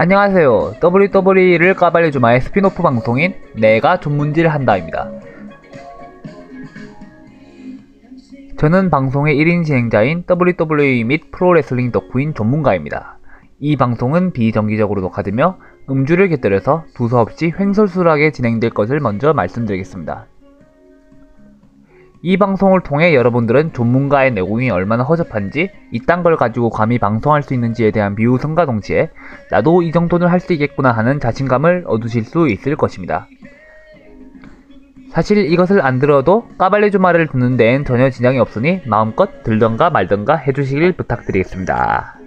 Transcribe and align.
안녕하세요. 0.00 0.74
WWE를 0.80 1.74
까발려주마의 1.74 2.40
스핀오프 2.40 2.82
방송인 2.82 3.34
내가 3.56 3.98
존문이다입니다. 3.98 5.10
저는 8.58 8.90
방송의 8.90 9.36
1인 9.36 9.64
진행자인 9.64 10.24
WWE 10.30 11.02
및 11.02 11.32
프로레슬링 11.32 11.90
덕후인 11.90 12.34
존문가입니다. 12.34 13.18
이 13.58 13.76
방송은 13.76 14.32
비정기적으로 14.32 15.00
녹화되며 15.00 15.58
음주를 15.90 16.28
곁들여서 16.28 16.84
두서없이 16.94 17.52
횡설수설하게 17.58 18.30
진행될 18.30 18.70
것을 18.70 19.00
먼저 19.00 19.32
말씀드리겠습니다. 19.32 20.26
이 22.20 22.36
방송을 22.36 22.80
통해 22.82 23.14
여러분들은 23.14 23.72
존문가의 23.72 24.32
내공이 24.32 24.70
얼마나 24.70 25.04
허접한지 25.04 25.70
이딴 25.92 26.22
걸 26.22 26.36
가지고 26.36 26.70
감히 26.70 26.98
방송할 26.98 27.42
수 27.42 27.54
있는지에 27.54 27.92
대한 27.92 28.16
비웃음과 28.16 28.66
동시에 28.66 29.10
나도 29.50 29.82
이 29.82 29.92
정도는 29.92 30.26
할 30.26 30.40
수 30.40 30.52
있겠구나 30.52 30.92
하는 30.92 31.20
자신감을 31.20 31.84
얻으실 31.86 32.24
수 32.24 32.48
있을 32.48 32.76
것입니다. 32.76 33.26
사실 35.10 35.38
이것을 35.38 35.84
안 35.84 35.98
들어도 35.98 36.48
까발레주마를 36.58 37.26
듣는 37.28 37.56
데엔 37.56 37.84
전혀 37.84 38.08
지장이 38.10 38.38
없으니 38.38 38.82
마음껏 38.86 39.42
들던가 39.42 39.90
말던가 39.90 40.36
해주시길 40.36 40.92
부탁드리겠습니다. 40.92 42.17